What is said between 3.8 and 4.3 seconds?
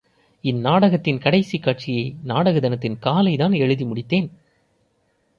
முடித்தேன்.